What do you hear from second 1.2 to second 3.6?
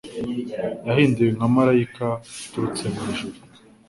nka Marayika uturutse mu ijuru.